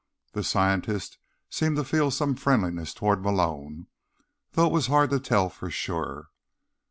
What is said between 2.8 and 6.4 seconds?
toward Malone, though it was hard to tell for sure.